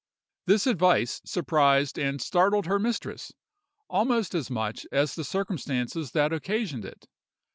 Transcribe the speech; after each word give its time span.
"This 0.47 0.65
advice 0.65 1.21
surprised 1.25 1.99
and 1.99 2.19
startled 2.19 2.65
her 2.65 2.79
mistress 2.79 3.33
almost 3.87 4.33
as 4.33 4.49
much 4.49 4.87
as 4.91 5.13
the 5.13 5.23
circumstances 5.23 6.09
that 6.13 6.33
occasioned 6.33 6.85
it. 6.85 7.05